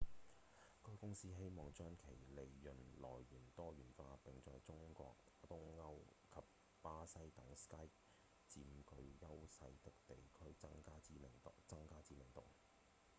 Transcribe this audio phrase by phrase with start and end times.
[0.81, 5.15] 該公司希望將其利潤來源多元化並在中國、
[5.47, 5.95] 東歐
[6.33, 6.39] 及
[6.81, 7.91] 巴西等 skype
[8.49, 11.13] 佔據優勢的地區增加知
[12.15, 12.43] 名度